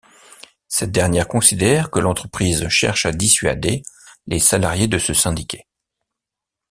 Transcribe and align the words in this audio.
Cette 0.67 0.91
dernière 0.91 1.27
considère 1.27 1.91
que 1.91 1.99
l'entreprise 1.99 2.67
cherche 2.69 3.05
à 3.05 3.11
dissuader 3.11 3.83
les 4.25 4.39
salariés 4.39 4.87
de 4.87 4.97
se 4.97 5.13
syndiquer. 5.13 5.67